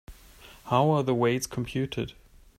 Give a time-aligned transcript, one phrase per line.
[0.63, 2.13] How are the weights computed?